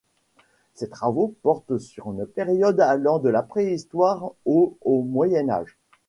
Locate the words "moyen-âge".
5.03-5.77